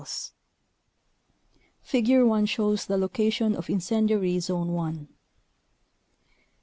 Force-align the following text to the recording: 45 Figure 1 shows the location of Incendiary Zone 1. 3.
45 0.01 0.33
Figure 1.83 2.25
1 2.25 2.47
shows 2.47 2.87
the 2.87 2.97
location 2.97 3.55
of 3.55 3.69
Incendiary 3.69 4.39
Zone 4.39 4.69
1. 4.73 4.95
3. 5.05 5.07